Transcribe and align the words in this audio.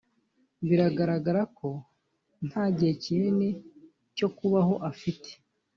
Biragaragara 0.67 1.41
ko 1.57 1.69
nta 2.47 2.63
gihe 2.75 2.91
kinini 3.03 3.49
cyo 4.17 4.27
kubaho 4.37 4.73
afite 4.91 5.29